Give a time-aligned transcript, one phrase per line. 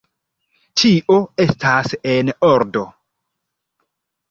[0.81, 2.85] Ĉio estas en ordo!